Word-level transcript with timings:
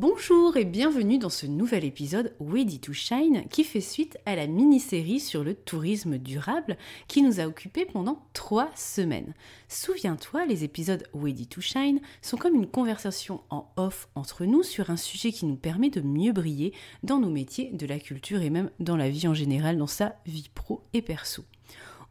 Bonjour 0.00 0.56
et 0.56 0.64
bienvenue 0.64 1.18
dans 1.18 1.28
ce 1.28 1.44
nouvel 1.44 1.84
épisode 1.84 2.32
Ready 2.38 2.78
to 2.78 2.92
Shine 2.92 3.42
qui 3.50 3.64
fait 3.64 3.80
suite 3.80 4.16
à 4.26 4.36
la 4.36 4.46
mini-série 4.46 5.18
sur 5.18 5.42
le 5.42 5.56
tourisme 5.56 6.18
durable 6.18 6.76
qui 7.08 7.20
nous 7.20 7.40
a 7.40 7.48
occupé 7.48 7.84
pendant 7.84 8.22
trois 8.32 8.70
semaines. 8.76 9.34
Souviens-toi, 9.66 10.46
les 10.46 10.62
épisodes 10.62 11.02
Ready 11.14 11.48
to 11.48 11.60
Shine 11.60 11.98
sont 12.22 12.36
comme 12.36 12.54
une 12.54 12.68
conversation 12.68 13.40
en 13.50 13.72
off 13.74 14.08
entre 14.14 14.44
nous 14.44 14.62
sur 14.62 14.90
un 14.90 14.96
sujet 14.96 15.32
qui 15.32 15.46
nous 15.46 15.56
permet 15.56 15.90
de 15.90 16.00
mieux 16.00 16.32
briller 16.32 16.72
dans 17.02 17.18
nos 17.18 17.30
métiers 17.30 17.72
de 17.72 17.84
la 17.84 17.98
culture 17.98 18.42
et 18.42 18.50
même 18.50 18.70
dans 18.78 18.96
la 18.96 19.10
vie 19.10 19.26
en 19.26 19.34
général, 19.34 19.78
dans 19.78 19.88
sa 19.88 20.14
vie 20.26 20.48
pro 20.54 20.84
et 20.92 21.02
perso. 21.02 21.42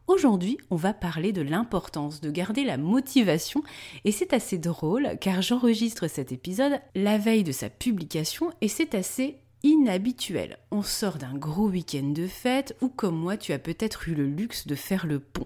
Aujourd'hui, 0.08 0.56
on 0.70 0.76
va 0.76 0.94
parler 0.94 1.32
de 1.32 1.42
l'importance 1.42 2.22
de 2.22 2.30
garder 2.30 2.64
la 2.64 2.78
motivation 2.78 3.62
et 4.06 4.10
c'est 4.10 4.32
assez 4.32 4.56
drôle 4.56 5.18
car 5.20 5.42
j'enregistre 5.42 6.08
cet 6.08 6.32
épisode 6.32 6.80
la 6.94 7.18
veille 7.18 7.44
de 7.44 7.52
sa 7.52 7.68
publication 7.68 8.50
et 8.62 8.68
c'est 8.68 8.94
assez 8.94 9.36
inhabituel. 9.62 10.56
On 10.70 10.80
sort 10.80 11.18
d'un 11.18 11.34
gros 11.34 11.68
week-end 11.68 12.08
de 12.08 12.26
fête 12.26 12.74
ou 12.80 12.88
comme 12.88 13.18
moi 13.18 13.36
tu 13.36 13.52
as 13.52 13.58
peut-être 13.58 14.08
eu 14.08 14.14
le 14.14 14.26
luxe 14.26 14.66
de 14.66 14.74
faire 14.74 15.06
le 15.06 15.18
pont. 15.18 15.44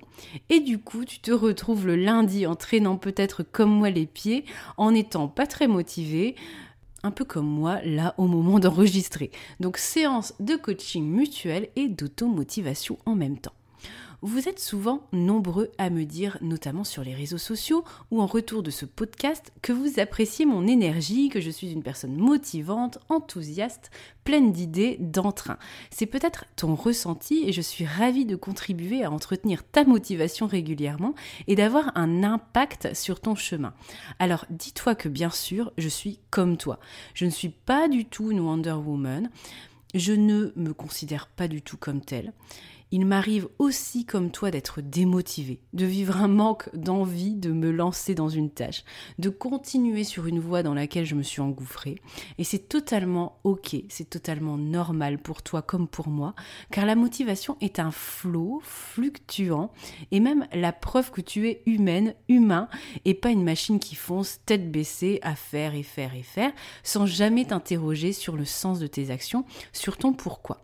Et 0.49 0.61
du 0.61 0.79
coup 0.79 1.05
tu 1.05 1.19
te 1.19 1.33
retrouves 1.33 1.85
le 1.85 1.97
lundi 1.97 2.47
en 2.47 2.55
traînant 2.55 2.99
peut-être 2.99 3.43
comme 3.43 3.73
moi 3.73 3.91
les 3.91 4.07
pieds, 4.07 4.45
en 4.77 4.95
étant 4.95 5.27
pas 5.27 5.49
très 5.49 5.67
motivé, 5.67 6.37
un 7.03 7.11
peu 7.11 7.25
comme 7.25 7.49
moi 7.49 7.81
là 7.83 8.15
au 8.17 8.29
moment 8.29 8.61
d'enregistrer. 8.61 9.33
Donc 9.59 9.77
séance 9.77 10.35
de 10.39 10.55
coaching 10.55 11.05
mutuel 11.05 11.69
et 11.75 11.89
d'automotivation 11.89 12.97
en 13.07 13.17
même 13.17 13.39
temps. 13.39 13.55
Vous 14.25 14.49
êtes 14.49 14.61
souvent 14.61 15.03
nombreux 15.11 15.73
à 15.79 15.91
me 15.91 16.05
dire, 16.05 16.39
notamment 16.43 16.85
sur 16.85 17.03
les 17.03 17.13
réseaux 17.13 17.39
sociaux 17.39 17.83
ou 18.13 18.23
en 18.23 18.27
retour 18.27 18.63
de 18.63 18.71
ce 18.71 18.85
podcast, 18.85 19.53
que 19.63 19.73
vous 19.73 19.99
appréciez 19.99 20.47
mon 20.47 20.69
énergie, 20.69 21.29
que 21.29 21.41
je 21.41 21.51
suis 21.51 21.73
une 21.73 21.83
personne 21.83 22.15
motivante, 22.15 23.01
enthousiaste, 23.09 23.91
pleine 24.23 24.53
d'idées, 24.53 24.97
d'entrain. 25.01 25.59
C'est 25.91 26.07
peut-être 26.07 26.45
ton 26.55 26.77
ressenti 26.77 27.43
et 27.49 27.53
je 27.53 27.61
suis 27.61 27.85
ravie 27.85 28.25
de 28.25 28.37
contribuer 28.37 29.03
à 29.03 29.11
entretenir 29.11 29.65
ta 29.65 29.83
motivation 29.83 30.47
régulièrement 30.47 31.17
et 31.49 31.57
d'avoir 31.57 31.91
un 31.97 32.23
impact 32.23 32.95
sur 32.95 33.19
ton 33.19 33.35
chemin. 33.35 33.75
Alors 34.21 34.47
dis-toi 34.51 34.95
que 34.95 35.09
bien 35.09 35.31
sûr, 35.31 35.73
je 35.79 35.89
suis 35.89 36.21
comme 36.31 36.57
toi. 36.57 36.79
Je 37.15 37.25
ne 37.25 37.31
suis 37.31 37.49
pas 37.49 37.89
du 37.89 38.05
tout 38.05 38.31
une 38.31 38.39
Wonder 38.39 38.71
Woman. 38.71 39.31
Je 39.97 40.13
ne 40.13 40.53
me 40.55 40.73
considère 40.73 41.27
pas 41.27 41.49
du 41.49 41.61
tout 41.61 41.77
comme 41.77 42.01
telle 42.01 42.33
il 42.93 43.07
m'arrive 43.07 43.49
aussi 43.59 44.05
comme 44.05 44.31
toi 44.31 44.51
d'être 44.51 44.83
démotivé, 44.83 45.61
de 45.73 45.87
vivre 45.87 46.19
un 46.19 46.29
manque 46.29 46.69
d'envie 46.77 47.35
de 47.35 47.51
me 47.51 47.71
lancer 47.71 48.15
dans 48.15 48.29
une 48.29 48.51
tâche, 48.51 48.85
de 49.19 49.31
continuer 49.31 50.05
sur 50.05 50.27
une 50.27 50.39
voie 50.39 50.63
dans 50.63 50.75
laquelle 50.75 51.07
je 51.07 51.15
me 51.15 51.23
suis 51.23 51.41
engouffrée. 51.41 51.97
Et 52.37 52.45
c'est 52.45 52.69
totalement 52.69 53.41
ok, 53.45 53.77
c'est 53.89 54.11
totalement 54.11 54.59
normal 54.59 55.19
pour 55.19 55.43
toi 55.43 55.63
comme 55.63 55.89
pour 55.89 56.09
moi, 56.09 56.35
car 56.71 56.85
la 56.85 56.95
motivation 56.95 57.57
est 57.63 57.79
un 57.79 57.91
flot 57.91 58.61
fluctuant 58.63 59.73
et 60.11 60.21
même 60.21 60.47
la 60.53 60.73
preuve 60.73 61.11
que 61.11 61.23
tu 61.23 61.49
es 61.49 61.63
humaine, 61.65 62.15
humain, 62.29 62.69
et 63.07 63.15
pas 63.15 63.31
une 63.31 63.43
machine 63.43 63.79
qui 63.79 63.95
fonce 63.95 64.41
tête 64.45 64.71
baissée 64.71 65.19
à 65.23 65.35
faire 65.35 65.75
et 65.75 65.83
faire 65.83 66.15
et 66.15 66.23
faire, 66.23 66.53
sans 66.83 67.07
jamais 67.07 67.47
t'interroger 67.47 68.13
sur 68.13 68.37
le 68.37 68.45
sens 68.45 68.79
de 68.81 68.87
tes 68.87 69.11
actions, 69.11 69.47
sur 69.73 69.97
ton 69.97 70.13
pourquoi. 70.13 70.61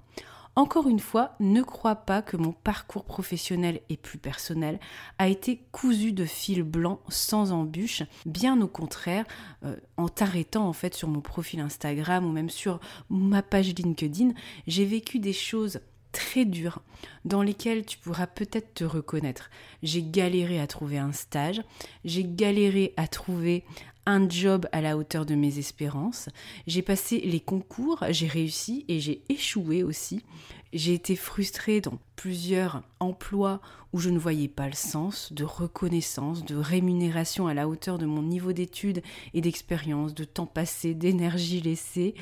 Encore 0.58 0.88
une 0.88 0.98
fois, 0.98 1.36
ne 1.38 1.62
crois 1.62 1.94
pas 1.94 2.20
que 2.20 2.36
mon 2.36 2.50
parcours 2.50 3.04
professionnel 3.04 3.80
et 3.91 3.96
plus 3.96 4.19
personnel 4.19 4.80
a 5.19 5.28
été 5.28 5.62
cousu 5.70 6.10
de 6.10 6.24
fil 6.24 6.64
blanc 6.64 6.98
sans 7.08 7.52
embûche, 7.52 8.02
bien 8.26 8.60
au 8.60 8.66
contraire, 8.66 9.24
euh, 9.64 9.76
en 9.96 10.08
t'arrêtant 10.08 10.66
en 10.66 10.72
fait 10.72 10.94
sur 10.94 11.06
mon 11.06 11.20
profil 11.20 11.60
Instagram 11.60 12.26
ou 12.26 12.32
même 12.32 12.50
sur 12.50 12.80
ma 13.08 13.41
page 13.41 13.72
LinkedIn, 13.72 14.30
j'ai 14.66 14.84
vécu 14.84 15.20
des 15.20 15.32
choses 15.32 15.78
très 16.19 16.45
dures 16.45 16.83
dans 17.25 17.43
lesquelles 17.43 17.87
tu 17.87 17.97
pourras 17.97 18.27
peut-être 18.27 18.75
te 18.75 18.83
reconnaître. 18.83 19.51
J'ai 19.84 20.03
galéré 20.03 20.59
à 20.59 20.67
trouver 20.67 20.99
un 20.99 21.12
stage, 21.12 21.62
j'ai 22.05 22.25
galéré 22.25 22.93
à 22.97 23.06
trouver 23.06 23.62
un 24.05 24.29
job 24.29 24.67
à 24.73 24.81
la 24.81 24.97
hauteur 24.97 25.26
de 25.26 25.37
mes 25.37 25.59
espérances. 25.61 26.29
J'ai 26.67 26.82
passé 26.82 27.20
les 27.20 27.38
concours, 27.38 28.03
j'ai 28.11 28.26
réussi 28.26 28.85
et 28.88 28.99
j'ai 28.99 29.23
échoué 29.29 29.85
aussi. 29.85 30.25
J'ai 30.73 30.93
été 30.93 31.15
frustrée 31.15 31.81
dans 31.81 31.99
plusieurs 32.17 32.82
emplois 32.99 33.61
où 33.93 34.00
je 34.00 34.11
ne 34.11 34.19
voyais 34.19 34.49
pas 34.49 34.67
le 34.67 34.75
sens 34.75 35.32
de 35.32 35.44
reconnaissance, 35.44 36.44
de 36.44 36.56
rémunération 36.56 37.47
à 37.47 37.55
la 37.55 37.69
hauteur 37.69 37.97
de 37.97 38.06
mon 38.06 38.23
niveau 38.23 38.53
d'études 38.53 39.03
et 39.35 39.41
d'expérience, 39.41 40.14
de 40.14 40.25
temps 40.25 40.47
passé, 40.47 40.94
d'énergie 40.94 41.61
laissée. 41.61 42.14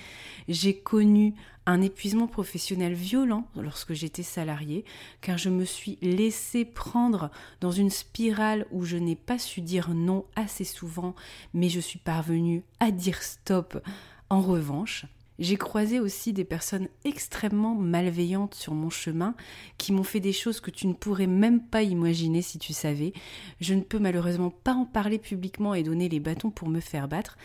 J'ai 0.48 0.76
connu 0.76 1.34
un 1.66 1.82
épuisement 1.82 2.28
professionnel 2.28 2.94
violent 2.94 3.48
lorsque 3.56 3.92
j'étais 3.92 4.22
salariée, 4.22 4.84
car 5.20 5.36
je 5.36 5.50
me 5.50 5.64
suis 5.64 5.98
laissée 6.00 6.64
prendre 6.64 7.30
dans 7.60 7.72
une 7.72 7.90
spirale 7.90 8.66
où 8.70 8.84
je 8.84 8.96
n'ai 8.96 9.16
pas 9.16 9.38
su 9.38 9.60
dire 9.60 9.90
non 9.90 10.24
assez 10.36 10.64
souvent, 10.64 11.14
mais 11.52 11.68
je 11.68 11.80
suis 11.80 11.98
parvenue 11.98 12.62
à 12.80 12.90
dire 12.90 13.22
stop. 13.22 13.82
En 14.30 14.40
revanche, 14.40 15.06
J'ai 15.38 15.56
croisé 15.56 16.00
aussi 16.00 16.32
des 16.32 16.44
personnes 16.44 16.88
extrêmement 17.04 17.74
malveillantes 17.74 18.54
sur 18.54 18.72
mon 18.72 18.88
chemin 18.88 19.34
qui 19.76 19.92
m'ont 19.92 20.02
fait 20.02 20.20
des 20.20 20.32
choses 20.32 20.60
que 20.60 20.70
tu 20.70 20.86
ne 20.86 20.94
pourrais 20.94 21.26
même 21.26 21.60
pas 21.60 21.82
imaginer 21.82 22.40
si 22.40 22.58
tu 22.58 22.72
savais. 22.72 23.12
Je 23.60 23.74
ne 23.74 23.82
peux 23.82 23.98
malheureusement 23.98 24.50
pas 24.50 24.72
en 24.72 24.86
parler 24.86 25.18
publiquement 25.18 25.74
et 25.74 25.82
donner 25.82 26.08
les 26.08 26.20
bâtons 26.20 26.50
pour 26.50 26.68
me 26.68 26.80
faire 26.80 27.06
battre. 27.06 27.36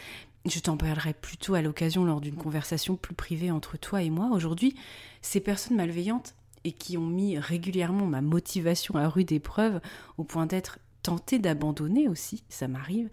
Je 0.45 0.59
t'en 0.59 0.75
parlerai 0.75 1.13
plutôt 1.13 1.53
à 1.53 1.61
l'occasion 1.61 2.03
lors 2.03 2.19
d'une 2.19 2.35
conversation 2.35 2.95
plus 2.95 3.13
privée 3.13 3.51
entre 3.51 3.77
toi 3.77 4.01
et 4.01 4.09
moi. 4.09 4.29
Aujourd'hui, 4.31 4.75
ces 5.21 5.39
personnes 5.39 5.77
malveillantes 5.77 6.35
et 6.63 6.71
qui 6.71 6.97
ont 6.97 7.05
mis 7.05 7.37
régulièrement 7.37 8.07
ma 8.07 8.21
motivation 8.21 8.95
à 8.95 9.07
rude 9.07 9.31
épreuve 9.31 9.81
au 10.17 10.23
point 10.23 10.45
d'être 10.45 10.79
tentées 11.03 11.39
d'abandonner 11.39 12.07
aussi, 12.07 12.43
ça 12.49 12.67
m'arrive, 12.67 13.09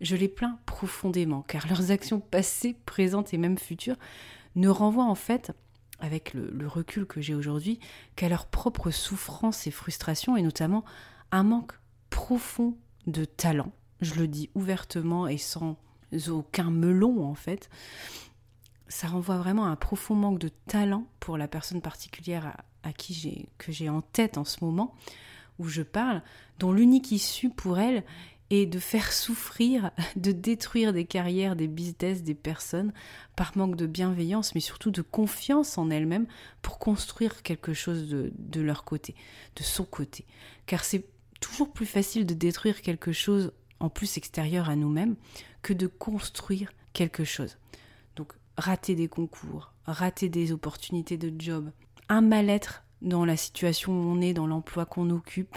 je 0.00 0.16
les 0.16 0.28
plains 0.28 0.58
profondément, 0.66 1.42
car 1.42 1.66
leurs 1.68 1.90
actions 1.90 2.20
passées, 2.20 2.76
présentes 2.86 3.34
et 3.34 3.38
même 3.38 3.58
futures 3.58 3.96
ne 4.56 4.68
renvoient 4.68 5.04
en 5.04 5.14
fait, 5.14 5.52
avec 6.00 6.34
le, 6.34 6.66
recul 6.66 7.06
que 7.06 7.20
j'ai 7.20 7.34
aujourd'hui, 7.34 7.80
qu'à 8.16 8.28
leur 8.28 8.46
propre 8.46 8.90
souffrance 8.90 9.66
et 9.66 9.70
frustration, 9.70 10.36
et 10.36 10.42
notamment 10.42 10.84
un 11.32 11.42
manque 11.42 11.72
profond 12.10 12.76
de 13.06 13.24
talent. 13.24 13.72
Je 14.00 14.14
le 14.14 14.28
dis 14.28 14.50
ouvertement 14.54 15.26
et 15.26 15.38
sans 15.38 15.76
aucun 16.28 16.70
melon 16.70 17.24
en 17.24 17.34
fait. 17.34 17.68
Ça 18.88 19.08
renvoie 19.08 19.38
vraiment 19.38 19.66
à 19.66 19.68
un 19.68 19.76
profond 19.76 20.14
manque 20.14 20.38
de 20.38 20.50
talent 20.66 21.06
pour 21.20 21.38
la 21.38 21.48
personne 21.48 21.80
particulière 21.80 22.56
à, 22.82 22.92
qui 22.92 23.14
j'ai 23.14 23.48
que 23.58 23.72
j'ai 23.72 23.88
en 23.88 24.02
tête 24.02 24.38
en 24.38 24.44
ce 24.44 24.64
moment 24.64 24.94
où 25.58 25.68
je 25.68 25.82
parle, 25.82 26.22
dont 26.58 26.72
l'unique 26.72 27.12
issue 27.12 27.48
pour 27.48 27.78
elle 27.78 28.04
et 28.50 28.66
de 28.66 28.78
faire 28.78 29.12
souffrir, 29.12 29.90
de 30.16 30.32
détruire 30.32 30.92
des 30.92 31.04
carrières, 31.04 31.56
des 31.56 31.68
business, 31.68 32.22
des 32.22 32.34
personnes 32.34 32.92
par 33.36 33.56
manque 33.56 33.76
de 33.76 33.86
bienveillance, 33.86 34.54
mais 34.54 34.60
surtout 34.60 34.90
de 34.90 35.02
confiance 35.02 35.78
en 35.78 35.90
elles-mêmes 35.90 36.26
pour 36.62 36.78
construire 36.78 37.42
quelque 37.42 37.72
chose 37.72 38.08
de, 38.08 38.32
de 38.38 38.60
leur 38.60 38.84
côté, 38.84 39.14
de 39.56 39.62
son 39.62 39.84
côté. 39.84 40.26
Car 40.66 40.84
c'est 40.84 41.06
toujours 41.40 41.72
plus 41.72 41.86
facile 41.86 42.26
de 42.26 42.34
détruire 42.34 42.82
quelque 42.82 43.12
chose 43.12 43.52
plus 43.88 44.16
extérieur 44.16 44.68
à 44.68 44.76
nous-mêmes 44.76 45.16
que 45.62 45.72
de 45.72 45.86
construire 45.86 46.72
quelque 46.92 47.24
chose. 47.24 47.58
Donc 48.16 48.32
rater 48.56 48.94
des 48.94 49.08
concours, 49.08 49.72
rater 49.86 50.28
des 50.28 50.52
opportunités 50.52 51.16
de 51.16 51.32
job, 51.38 51.70
un 52.08 52.20
mal-être 52.20 52.84
dans 53.02 53.24
la 53.24 53.36
situation 53.36 53.92
où 53.92 54.04
on 54.04 54.20
est, 54.20 54.34
dans 54.34 54.46
l'emploi 54.46 54.86
qu'on 54.86 55.10
occupe, 55.10 55.56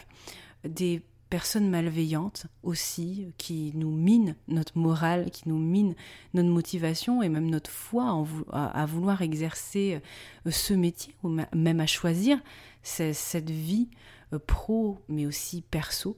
des 0.68 1.02
personnes 1.30 1.70
malveillantes 1.70 2.48
aussi 2.64 3.34
qui 3.38 3.72
nous 3.76 3.92
minent 3.92 4.36
notre 4.48 4.78
morale, 4.78 5.30
qui 5.32 5.50
nous 5.50 5.58
minent 5.58 5.96
notre 6.34 6.50
motivation 6.50 7.22
et 7.22 7.30
même 7.30 7.50
notre 7.50 7.70
foi 7.70 8.26
à, 8.52 8.86
vouloir 8.86 9.22
exercer 9.22 10.00
euh, 10.46 10.52
ce 10.52 10.74
métier 10.74 11.16
ou 11.24 11.30
même 11.54 11.80
à 11.80 11.88
choisir 11.88 12.40
cette 12.82 13.50
vie 13.50 13.90
euh, 14.34 14.40
pro 14.40 15.00
mais 15.10 15.26
aussi 15.26 15.62
perso. 15.62 16.18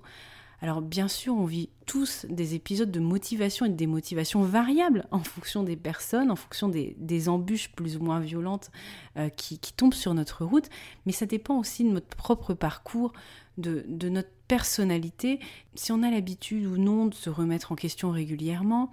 Alors 0.61 0.81
bien 0.81 1.07
sûr, 1.07 1.35
on 1.35 1.45
vit 1.45 1.69
tous 1.85 2.25
des 2.29 2.53
épisodes 2.53 2.91
de 2.91 2.99
motivation 2.99 3.65
et 3.65 3.69
de 3.69 3.75
démotivation 3.75 4.41
variables 4.41 5.05
en 5.11 5.19
fonction 5.19 5.63
des 5.63 5.77
personnes, 5.77 6.31
en 6.31 6.35
fonction 6.35 6.67
des, 6.67 7.29
embûches 7.29 7.71
plus 7.71 7.97
ou 7.97 8.01
moins 8.01 8.19
violentes 8.19 8.69
euh, 9.17 9.29
qui, 9.29 9.59
qui, 9.59 9.73
tombent 9.73 9.93
sur 9.93 10.13
notre 10.13 10.43
route, 10.43 10.69
mais 11.05 11.11
ça 11.11 11.25
dépend 11.25 11.57
aussi 11.57 11.83
de 11.83 11.89
notre 11.89 12.15
propre 12.15 12.53
parcours, 12.53 13.13
de, 13.57 14.09
notre 14.09 14.29
personnalité, 14.49 15.39
si 15.75 15.91
on 15.91 16.01
a 16.01 16.09
l'habitude 16.09 16.65
ou 16.65 16.77
non 16.77 17.05
de 17.05 17.13
se 17.13 17.29
remettre 17.29 17.71
en 17.71 17.75
question 17.75 18.09
régulièrement 18.09 18.89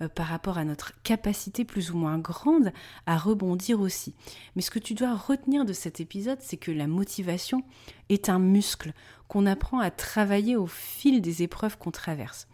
euh, 0.00 0.08
par 0.08 0.26
rapport 0.26 0.56
à 0.56 0.64
notre 0.64 0.92
capacité 1.02 1.64
plus 1.64 1.90
ou 1.90 1.96
moins 1.96 2.16
grande 2.16 2.72
à 3.06 3.18
rebondir 3.18 3.80
aussi. 3.80 4.14
Mais 4.54 4.62
ce 4.62 4.70
que 4.70 4.78
tu 4.78 4.94
dois 4.94 5.16
retenir 5.16 5.64
de 5.64 5.72
cet 5.72 5.98
épisode, 6.00 6.38
c'est 6.40 6.56
que 6.56 6.70
la 6.70 6.86
motivation 6.86 7.64
est 8.08 8.28
un 8.28 8.38
muscle 8.38 8.92
qu'on 9.26 9.46
apprend 9.46 9.80
à 9.80 9.90
travailler 9.90 10.54
au 10.56 10.68
fil 10.68 11.20
des 11.20 11.42
épreuves 11.42 11.76
qu'on 11.76 11.90
traverse. 11.90 12.46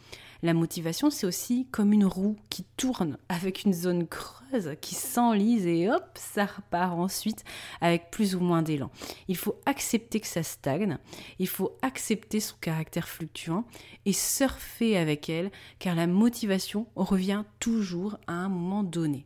La 0.47 0.55
motivation, 0.55 1.11
c'est 1.11 1.27
aussi 1.27 1.67
comme 1.73 1.93
une 1.93 2.05
roue 2.05 2.37
qui 2.51 2.63
tourne 2.77 3.19
avec 3.29 3.65
une 3.65 3.73
zone 3.73 4.07
creuse 4.07 4.77
qui 4.81 4.95
s'enlise 4.95 5.67
et 5.67 5.91
hop, 5.91 6.05
ça 6.15 6.47
repart 6.47 6.93
ensuite 6.93 7.43
avec 7.81 8.13
plus 8.13 8.37
ou 8.37 8.39
moins 8.39 8.63
d'élan. 8.63 8.93
Il 9.27 9.37
faut 9.37 9.59
accepter 9.67 10.21
que 10.21 10.29
ça 10.29 10.45
stagne, 10.45 10.99
il 11.41 11.49
faut 11.49 11.77
accepter 11.83 12.39
son 12.39 12.55
caractère 12.61 13.09
fluctuant 13.09 13.65
et 14.05 14.13
surfer 14.13 14.97
avec 14.97 15.29
elle 15.29 15.51
car 15.81 15.97
la 15.97 16.07
motivation 16.07 16.87
revient 16.95 17.43
toujours 17.59 18.17
à 18.29 18.35
un 18.35 18.49
moment 18.49 18.85
donné. 18.85 19.25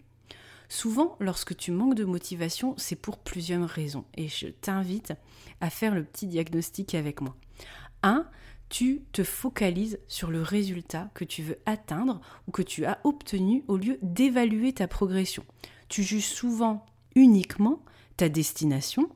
Souvent, 0.70 1.18
lorsque 1.20 1.54
tu 1.54 1.70
manques 1.70 1.96
de 1.96 2.06
motivation, 2.06 2.72
c'est 2.78 2.96
pour 2.96 3.18
plusieurs 3.18 3.68
raisons 3.68 4.06
et 4.16 4.28
je 4.28 4.46
t'invite 4.46 5.12
à 5.60 5.68
faire 5.68 5.94
le 5.94 6.02
petit 6.02 6.28
diagnostic 6.28 6.94
avec 6.94 7.20
moi. 7.20 7.36
1 8.04 8.26
tu 8.70 9.02
te 9.12 9.24
focalises 9.24 9.98
sur 10.08 10.30
le 10.30 10.40
résultat 10.40 11.10
que 11.12 11.24
tu 11.24 11.42
veux 11.42 11.58
atteindre 11.66 12.20
ou 12.48 12.52
que 12.52 12.62
tu 12.62 12.86
as 12.86 12.98
obtenu 13.04 13.64
au 13.68 13.76
lieu 13.76 13.98
d'évaluer 14.00 14.72
ta 14.72 14.88
progression. 14.88 15.44
Tu 15.88 16.02
juges 16.02 16.28
souvent 16.28 16.86
uniquement 17.14 17.82
ta 18.16 18.28
destination 18.28 19.10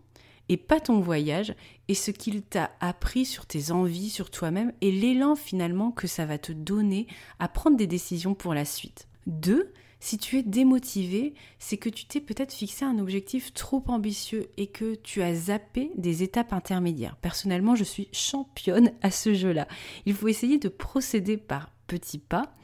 et 0.49 0.57
pas 0.57 0.81
ton 0.81 1.01
voyage 1.01 1.55
et 1.89 1.95
ce 1.95 2.11
qu'il 2.11 2.43
t'a 2.43 2.73
appris 2.81 3.25
sur 3.25 3.47
tes 3.47 3.71
envies, 3.71 4.11
sur 4.11 4.31
toi-même 4.31 4.73
et 4.81 4.91
l'élan 4.91 5.37
finalement 5.37 5.93
que 5.93 6.07
ça 6.07 6.27
va 6.27 6.37
te 6.37 6.53
donner 6.53 7.07
à 7.39 7.49
prendre 7.49 7.77
des 7.77 7.87
décisions 7.87 8.35
pour 8.35 8.55
la 8.55 8.65
suite. 8.65 9.09
2. 9.27 9.73
Si 10.05 10.19
tu 10.19 10.37
es 10.37 10.43
démotivé, 10.43 11.33
c'est 11.59 11.79
que 11.79 11.89
tu 11.89 12.05
t'es 12.05 12.21
peut-être 12.21 12.53
fixé 12.53 12.85
un 12.85 12.99
objectif 12.99 13.55
trop 13.55 13.83
ambitieux 13.89 14.51
et 14.59 14.67
que 14.67 14.97
tu 14.97 15.23
as 15.23 15.35
zappé 15.35 15.93
des 15.97 16.23
étapes 16.23 16.53
intermédiaires. 16.53 17.17
Personnellement, 17.17 17.75
je 17.75 17.85
suis 17.85 18.11
championne 18.13 18.93
à 19.01 19.11
ce 19.11 19.33
jeu-là. 19.33 19.67
Il 20.05 20.13
faut 20.13 20.29
essayer 20.29 20.59
de 20.59 20.69
procéder 20.69 21.39
par 21.39 21.71
petits 21.87 22.19
pas 22.19 22.55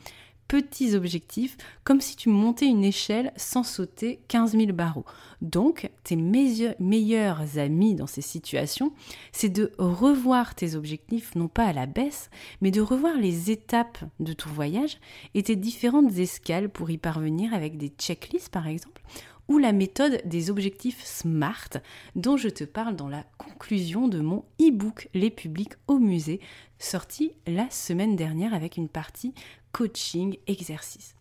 petits 0.50 0.96
objectifs, 0.96 1.56
comme 1.84 2.00
si 2.00 2.16
tu 2.16 2.28
montais 2.28 2.66
une 2.66 2.82
échelle 2.82 3.32
sans 3.36 3.62
sauter 3.62 4.18
15 4.26 4.56
000 4.56 4.72
barreaux. 4.72 5.04
Donc, 5.42 5.88
tes 6.02 6.16
meilleurs 6.16 7.56
amis 7.56 7.94
dans 7.94 8.08
ces 8.08 8.20
situations, 8.20 8.92
c'est 9.30 9.48
de 9.48 9.70
revoir 9.78 10.56
tes 10.56 10.74
objectifs, 10.74 11.36
non 11.36 11.46
pas 11.46 11.66
à 11.66 11.72
la 11.72 11.86
baisse, 11.86 12.30
mais 12.60 12.72
de 12.72 12.80
revoir 12.80 13.16
les 13.16 13.52
étapes 13.52 13.98
de 14.18 14.32
ton 14.32 14.50
voyage 14.50 14.98
et 15.34 15.44
tes 15.44 15.54
différentes 15.54 16.18
escales 16.18 16.68
pour 16.68 16.90
y 16.90 16.98
parvenir 16.98 17.54
avec 17.54 17.78
des 17.78 17.92
checklists, 17.96 18.48
par 18.48 18.66
exemple, 18.66 19.02
ou 19.48 19.58
la 19.58 19.72
méthode 19.72 20.20
des 20.24 20.50
objectifs 20.50 21.04
SMART 21.04 21.70
dont 22.16 22.36
je 22.36 22.48
te 22.48 22.64
parle 22.64 22.96
dans 22.96 23.08
la 23.08 23.24
conclusion 23.38 24.08
de 24.08 24.20
mon 24.20 24.44
e-book 24.60 25.08
Les 25.14 25.30
publics 25.30 25.74
au 25.86 25.98
musée, 25.98 26.40
sorti 26.78 27.32
la 27.46 27.68
semaine 27.70 28.16
dernière 28.16 28.54
avec 28.54 28.76
une 28.76 28.88
partie 28.88 29.34
coaching, 29.72 30.36
exercice. 30.46 31.14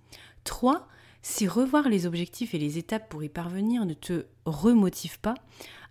3. 0.44 0.88
Si 1.22 1.48
revoir 1.48 1.90
les 1.90 2.06
objectifs 2.06 2.54
et 2.54 2.60
les 2.60 2.78
étapes 2.78 3.10
pour 3.10 3.24
y 3.24 3.30
parvenir 3.30 3.86
ne 3.86 3.94
te 3.94 4.26
remotive 4.46 5.20
pas, 5.20 5.36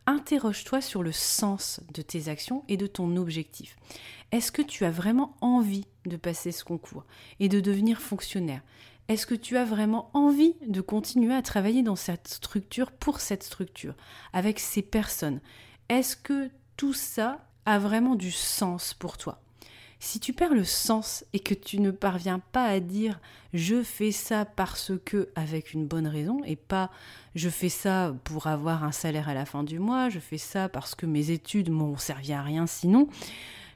interroge-toi 0.07 0.81
sur 0.81 1.03
le 1.03 1.13
sens 1.13 1.81
de 1.93 2.01
tes 2.01 2.29
actions 2.29 2.65
et 2.69 2.79
de 2.79 2.87
ton 2.87 3.17
objectif. 3.17 3.77
Est-ce 4.33 4.51
que 4.51 4.63
tu 4.63 4.87
as 4.87 4.91
vraiment 4.91 5.37
envie 5.43 5.85
de 6.07 6.17
passer 6.17 6.51
ce 6.51 6.65
concours 6.65 7.05
et 7.41 7.49
de 7.49 7.61
devenir 7.61 8.01
fonctionnaire? 8.01 8.63
Est-ce 9.09 9.27
que 9.27 9.35
tu 9.35 9.57
as 9.57 9.65
vraiment 9.65 10.11
envie 10.13 10.55
de 10.67 10.83
continuer 10.83 11.35
à 11.35 11.41
travailler 11.41 11.83
dans 11.83 11.97
cette 11.97 12.29
structure 12.29 12.93
pour 12.93 13.21
cette 13.21 13.43
structure, 13.43 13.95
avec 14.35 14.59
ces 14.59 14.83
personnes? 14.83 15.41
Est-ce 15.89 16.15
que 16.15 16.51
tout 16.77 16.93
ça 16.93 17.47
a 17.65 17.79
vraiment 17.79 18.17
du 18.17 18.31
sens 18.31 18.93
pour 18.93 19.17
toi? 19.17 19.41
Si 19.99 20.21
tu 20.21 20.35
perds 20.35 20.53
le 20.53 20.63
sens 20.63 21.25
et 21.33 21.41
que 21.41 21.55
tu 21.55 21.81
ne 21.81 21.91
parviens 21.91 22.39
pas 22.39 22.67
à 22.67 22.81
dire 22.81 23.19
je 23.55 23.83
fais 23.83 24.13
ça 24.13 24.45
parce 24.45 24.93
que 25.07 25.31
avec 25.35 25.73
une 25.73 25.87
bonne 25.87 26.07
raison 26.07 26.45
et 26.45 26.55
pas 26.55 26.91
je 27.35 27.49
fais 27.49 27.71
ça 27.71 28.15
pour 28.25 28.47
avoir 28.47 28.85
un 28.85 28.93
salaire 28.93 29.31
à 29.31 29.35
la 29.35 29.47
fin 29.47 29.65
du 29.65 29.79
mois, 29.79 30.11
je 30.11 30.21
fais 30.21 30.39
ça 30.39 30.69
parce 30.69 30.95
que 30.95 31.07
mes 31.07 31.31
études 31.31 31.71
m'ont 31.71 31.97
servi 31.97 32.35
à 32.35 32.43
rien 32.43 32.67
sinon, 32.67 33.09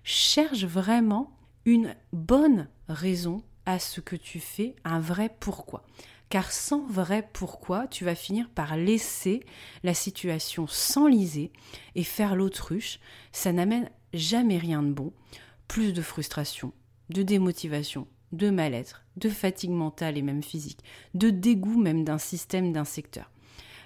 cherche 0.04 0.64
vraiment 0.64 1.32
une 1.64 1.96
bonne 2.12 2.68
raison 2.88 3.42
à 3.66 3.78
ce 3.78 4.00
que 4.00 4.16
tu 4.16 4.40
fais, 4.40 4.74
un 4.84 5.00
vrai 5.00 5.34
pourquoi. 5.40 5.84
Car 6.28 6.50
sans 6.50 6.86
vrai 6.86 7.28
pourquoi, 7.32 7.86
tu 7.86 8.04
vas 8.04 8.14
finir 8.14 8.48
par 8.48 8.76
laisser 8.76 9.44
la 9.82 9.94
situation 9.94 10.66
s'enliser 10.66 11.52
et 11.94 12.04
faire 12.04 12.34
l'autruche. 12.34 13.00
Ça 13.32 13.52
n'amène 13.52 13.90
jamais 14.14 14.58
rien 14.58 14.82
de 14.82 14.92
bon 14.92 15.12
plus 15.68 15.92
de 15.92 16.02
frustration, 16.02 16.72
de 17.10 17.22
démotivation, 17.22 18.06
de 18.32 18.50
mal-être, 18.50 19.04
de 19.16 19.28
fatigue 19.28 19.70
mentale 19.70 20.18
et 20.18 20.22
même 20.22 20.42
physique, 20.42 20.80
de 21.14 21.30
dégoût 21.30 21.80
même 21.80 22.04
d'un 22.04 22.18
système, 22.18 22.72
d'un 22.72 22.84
secteur. 22.84 23.30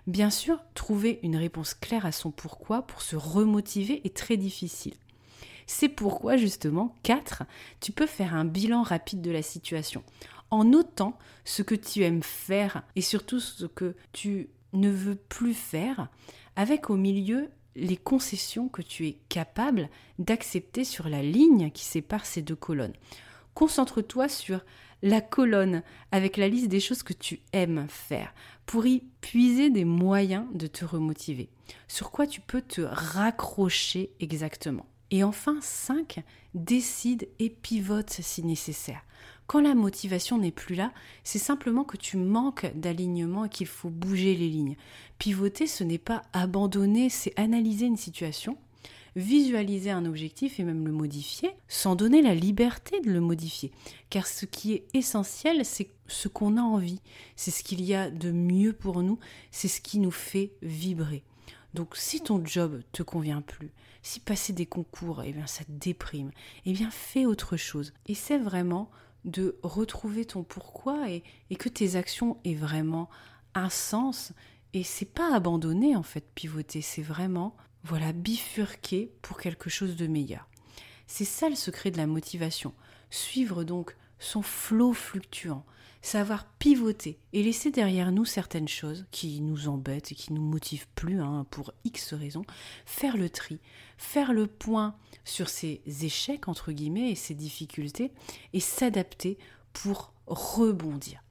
Bien 0.06 0.30
sûr, 0.30 0.60
trouver 0.74 1.18
une 1.22 1.36
réponse 1.36 1.74
claire 1.74 2.06
à 2.06 2.12
son 2.12 2.30
pourquoi 2.30 2.82
pour 2.82 3.02
se 3.02 3.16
remotiver 3.16 4.00
est 4.04 4.16
très 4.16 4.36
difficile. 4.36 4.94
C'est 5.66 5.88
pourquoi 5.88 6.36
justement, 6.36 6.94
4, 7.02 7.42
tu 7.80 7.92
peux 7.92 8.06
faire 8.06 8.34
un 8.34 8.44
bilan 8.44 8.82
rapide 8.82 9.20
de 9.20 9.30
la 9.30 9.42
situation 9.42 10.02
en 10.50 10.64
notant 10.64 11.18
ce 11.44 11.62
que 11.62 11.74
tu 11.74 12.02
aimes 12.02 12.22
faire 12.22 12.82
et 12.94 13.00
surtout 13.00 13.40
ce 13.40 13.66
que 13.66 13.96
tu 14.12 14.48
ne 14.72 14.90
veut 14.90 15.16
plus 15.16 15.54
faire 15.54 16.08
avec 16.54 16.90
au 16.90 16.96
milieu 16.96 17.48
les 17.74 17.96
concessions 17.96 18.68
que 18.68 18.82
tu 18.82 19.06
es 19.06 19.18
capable 19.28 19.90
d'accepter 20.18 20.84
sur 20.84 21.08
la 21.08 21.22
ligne 21.22 21.70
qui 21.70 21.84
sépare 21.84 22.24
ces 22.24 22.42
deux 22.42 22.56
colonnes. 22.56 22.94
Concentre-toi 23.54 24.28
sur 24.28 24.60
la 25.02 25.20
colonne 25.20 25.82
avec 26.10 26.36
la 26.36 26.48
liste 26.48 26.68
des 26.68 26.80
choses 26.80 27.02
que 27.02 27.12
tu 27.12 27.40
aimes 27.52 27.86
faire 27.88 28.34
pour 28.64 28.86
y 28.86 29.02
puiser 29.20 29.70
des 29.70 29.84
moyens 29.84 30.46
de 30.54 30.66
te 30.66 30.84
remotiver. 30.84 31.50
Sur 31.86 32.10
quoi 32.10 32.26
tu 32.26 32.40
peux 32.40 32.62
te 32.62 32.80
raccrocher 32.80 34.10
exactement. 34.20 34.86
Et 35.10 35.22
enfin, 35.22 35.58
5, 35.60 36.22
décide 36.54 37.28
et 37.38 37.50
pivote 37.50 38.10
si 38.10 38.42
nécessaire. 38.42 39.02
Quand 39.46 39.60
la 39.60 39.74
motivation 39.74 40.38
n'est 40.38 40.50
plus 40.50 40.74
là, 40.74 40.92
c'est 41.22 41.38
simplement 41.38 41.84
que 41.84 41.96
tu 41.96 42.16
manques 42.16 42.70
d'alignement 42.74 43.44
et 43.44 43.48
qu'il 43.48 43.68
faut 43.68 43.90
bouger 43.90 44.34
les 44.34 44.48
lignes. 44.48 44.76
Pivoter, 45.18 45.68
ce 45.68 45.84
n'est 45.84 45.98
pas 45.98 46.22
abandonner, 46.32 47.08
c'est 47.10 47.32
analyser 47.38 47.86
une 47.86 47.96
situation, 47.96 48.58
visualiser 49.14 49.90
un 49.90 50.04
objectif 50.04 50.58
et 50.58 50.64
même 50.64 50.84
le 50.84 50.92
modifier, 50.92 51.50
sans 51.68 51.94
donner 51.94 52.22
la 52.22 52.34
liberté 52.34 53.00
de 53.00 53.10
le 53.12 53.20
modifier. 53.20 53.70
Car 54.10 54.26
ce 54.26 54.46
qui 54.46 54.72
est 54.72 54.84
essentiel, 54.94 55.64
c'est 55.64 55.90
ce 56.08 56.26
qu'on 56.26 56.56
a 56.56 56.62
envie, 56.62 57.00
c'est 57.36 57.52
ce 57.52 57.62
qu'il 57.62 57.84
y 57.84 57.94
a 57.94 58.10
de 58.10 58.32
mieux 58.32 58.72
pour 58.72 59.02
nous, 59.02 59.20
c'est 59.52 59.68
ce 59.68 59.80
qui 59.80 60.00
nous 60.00 60.10
fait 60.10 60.52
vibrer. 60.60 61.22
Donc 61.76 61.94
si 61.94 62.22
ton 62.22 62.42
job 62.42 62.80
te 62.90 63.02
convient 63.02 63.42
plus, 63.42 63.70
si 64.00 64.18
passer 64.18 64.54
des 64.54 64.64
concours, 64.64 65.22
eh 65.22 65.32
bien 65.32 65.46
ça 65.46 65.62
te 65.62 65.70
déprime, 65.72 66.30
eh 66.64 66.72
bien 66.72 66.90
fais 66.90 67.26
autre 67.26 67.58
chose. 67.58 67.92
C'est 68.14 68.38
vraiment 68.38 68.90
de 69.26 69.58
retrouver 69.62 70.24
ton 70.24 70.42
pourquoi 70.42 71.10
et, 71.10 71.22
et, 71.50 71.56
que 71.56 71.68
tes 71.68 71.96
actions 71.96 72.38
aient 72.44 72.54
vraiment 72.54 73.10
un 73.54 73.68
sens. 73.68 74.32
Et 74.72 74.84
c'est 74.84 75.12
pas 75.12 75.34
abandonner 75.34 75.96
en 75.96 76.02
fait, 76.02 76.24
pivoter, 76.34 76.80
c'est 76.80 77.02
vraiment 77.02 77.54
voilà 77.84 78.14
bifurquer 78.14 79.12
pour 79.20 79.38
quelque 79.38 79.68
chose 79.68 79.96
de 79.96 80.06
meilleur. 80.06 80.48
C'est 81.06 81.26
ça 81.26 81.50
le 81.50 81.56
secret 81.56 81.90
de 81.90 81.98
la 81.98 82.06
motivation. 82.06 82.72
Suivre 83.10 83.64
donc 83.64 83.94
son 84.18 84.42
flot 84.42 84.92
fluctuant, 84.92 85.64
savoir 86.02 86.46
pivoter 86.58 87.18
et 87.32 87.42
laisser 87.42 87.70
derrière 87.70 88.12
nous 88.12 88.24
certaines 88.24 88.68
choses 88.68 89.06
qui 89.10 89.40
nous 89.40 89.68
embêtent 89.68 90.12
et 90.12 90.14
qui 90.14 90.32
nous 90.32 90.42
motivent 90.42 90.86
plus 90.94 91.20
hein, 91.20 91.46
pour 91.50 91.72
X 91.84 92.14
raisons, 92.14 92.44
faire 92.84 93.16
le 93.16 93.28
tri, 93.28 93.58
faire 93.98 94.32
le 94.32 94.46
point 94.46 94.94
sur 95.24 95.48
ses 95.48 95.82
échecs 95.86 96.48
entre 96.48 96.72
guillemets 96.72 97.10
et 97.10 97.16
ses 97.16 97.34
difficultés 97.34 98.12
et 98.52 98.60
s'adapter 98.60 99.38
pour 99.72 100.12
rebondir. 100.26 101.22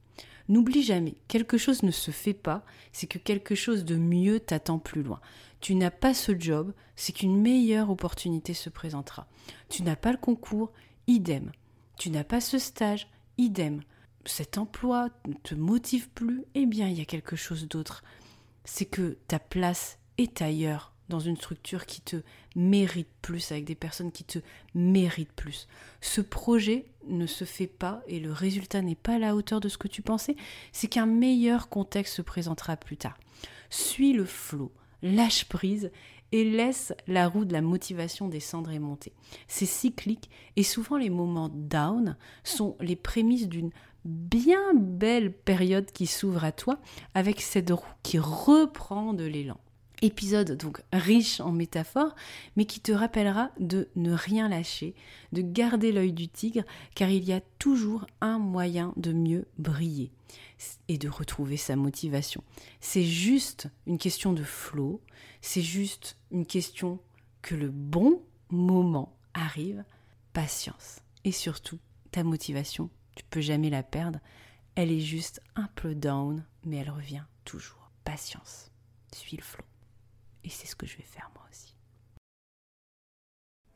N'oublie 0.48 0.84
jamais, 0.84 1.16
quelque 1.28 1.58
chose 1.58 1.82
ne 1.82 1.92
se 1.92 2.12
fait 2.12 2.36
pas, 2.36 2.64
c'est 2.92 3.08
que 3.08 3.18
quelque 3.18 3.56
chose 3.56 3.84
de 3.84 3.96
mieux 3.96 4.40
t'attend 4.40 4.78
plus 4.78 5.02
loin. 5.02 5.20
Tu 5.60 5.74
n'as 5.74 5.90
pas 5.90 6.14
ce 6.14 6.40
job, 6.40 6.74
c'est 6.96 7.14
qu'une 7.14 7.42
meilleure 7.42 7.90
opportunité 7.90 8.54
se 8.54 8.70
présentera. 8.70 9.28
Tu 9.70 9.82
n'as 9.82 9.96
pas 9.96 10.12
le 10.12 10.18
concours, 10.18 10.72
idem. 11.08 11.52
Tu 11.98 12.10
n'as 12.10 12.24
pas 12.24 12.42
ce 12.42 12.60
stage, 12.60 13.08
idem. 13.38 13.82
Cet 14.26 14.58
emploi 14.58 15.10
ne 15.28 15.34
te 15.34 15.56
motive 15.56 16.10
plus, 16.10 16.44
eh 16.56 16.66
bien 16.66 16.88
il 16.88 16.98
y 16.98 17.02
a 17.02 17.06
quelque 17.06 17.36
chose 17.36 17.68
d'autre. 17.68 18.04
C'est 18.64 18.86
que 18.86 19.18
ta 19.28 19.40
place 19.40 20.00
est 20.18 20.42
ailleurs, 20.42 20.94
dans 21.10 21.20
une 21.20 21.38
structure 21.38 21.86
qui 21.86 22.02
te 22.02 22.18
mérite 22.56 23.10
plus, 23.22 23.52
avec 23.52 23.66
des 23.66 23.76
personnes 23.76 24.12
qui 24.12 24.24
te 24.24 24.40
méritent 24.74 25.34
plus. 25.34 25.68
Ce 26.02 26.22
projet 26.22 26.88
ne 27.08 27.28
se 27.28 27.46
fait 27.46 27.68
pas 27.68 28.02
et 28.08 28.20
le 28.20 28.32
résultat 28.32 28.82
n'est 28.82 28.96
pas 28.96 29.16
à 29.16 29.20
la 29.20 29.36
hauteur 29.36 29.60
de 29.60 29.70
ce 29.70 29.78
que 29.78 29.88
tu 29.88 30.02
pensais, 30.02 30.36
c'est 30.72 30.88
qu'un 30.88 31.06
meilleur 31.06 31.70
contexte 31.70 32.16
se 32.16 32.22
présentera 32.22 32.78
plus 32.78 32.98
tard. 32.98 33.18
Suis 33.70 34.14
le 34.14 34.26
flot, 34.26 34.72
lâche 35.04 35.46
prise 35.46 35.92
et 36.32 36.44
laisse 36.44 36.94
la 37.08 37.28
roue 37.28 37.46
de 37.46 37.54
la 37.54 37.62
motivation 37.62 38.28
descendre 38.28 38.72
et 38.72 38.80
monter. 38.80 39.14
C'est 39.48 39.66
cyclique 39.66 40.30
et 40.56 40.64
souvent 40.64 40.98
les 40.98 41.10
moments 41.10 41.50
down 41.50 42.18
sont 42.44 42.76
les 42.80 42.96
prémices 42.96 43.48
d'une 43.48 43.72
bien 44.06 44.74
belle 44.76 45.34
période 45.34 45.92
qui 45.92 46.08
s'ouvre 46.08 46.44
à 46.44 46.52
toi 46.52 46.78
avec 47.14 47.42
cette 47.42 47.72
roue 47.72 47.84
qui 48.04 48.20
reprend 48.20 49.14
de 49.14 49.26
l'élan. 49.26 49.58
Épisode 50.02 50.58
donc 50.58 50.82
riche 50.92 51.40
en 51.40 51.52
métaphores, 51.52 52.16
mais 52.56 52.66
qui 52.66 52.80
te 52.80 52.92
rappellera 52.92 53.52
de 53.60 53.90
ne 53.96 54.14
rien 54.14 54.50
lâcher, 54.50 54.94
de 55.32 55.42
garder 55.42 55.92
l'œil 55.92 56.14
du 56.14 56.28
tigre, 56.28 56.64
car 56.96 57.10
il 57.10 57.24
y 57.24 57.34
a 57.34 57.42
toujours 57.60 58.06
un 58.22 58.38
moyen 58.38 58.94
de 58.98 59.14
mieux 59.14 59.46
briller 59.58 60.12
et 60.88 60.98
de 60.98 61.10
retrouver 61.10 61.58
sa 61.58 61.76
motivation. 61.76 62.44
C'est 62.82 63.04
juste 63.04 63.68
une 63.88 63.98
question 63.98 64.34
de 64.34 64.44
flow, 64.44 65.02
c'est 65.42 65.62
juste 65.62 66.18
une 66.32 66.46
question 66.46 67.00
que 67.42 67.56
le 67.56 67.70
bon 67.70 68.22
moment 68.50 69.16
arrive, 69.34 69.84
patience. 70.34 71.00
Et 71.24 71.32
surtout, 71.32 71.80
ta 72.12 72.24
motivation, 72.24 72.90
tu 73.16 73.24
peux 73.30 73.42
jamais 73.42 73.70
la 73.70 73.84
perdre, 73.84 74.20
elle 74.76 74.92
est 74.92 75.00
juste 75.00 75.42
un 75.56 75.70
peu 75.76 75.96
down, 75.96 76.44
mais 76.66 76.78
elle 76.78 76.90
revient 76.90 77.24
toujours. 77.46 77.92
Patience, 78.04 78.72
suis 79.16 79.38
le 79.38 79.44
flow. 79.44 79.75
Et 80.46 80.50
c'est 80.50 80.68
ce 80.68 80.76
que 80.76 80.86
je 80.86 80.96
vais 80.96 81.04
faire 81.04 81.30
moi 81.34 81.44
aussi. 81.52 81.75